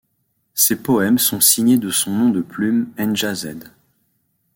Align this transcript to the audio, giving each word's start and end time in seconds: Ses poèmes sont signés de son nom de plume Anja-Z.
Ses 0.55 0.77
poèmes 0.77 1.19
sont 1.19 1.39
signés 1.39 1.77
de 1.77 1.91
son 1.91 2.09
nom 2.11 2.29
de 2.31 2.41
plume 2.41 2.89
Anja-Z. 2.99 3.45